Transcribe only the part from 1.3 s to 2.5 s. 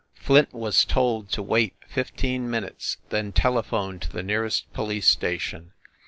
wait fifteen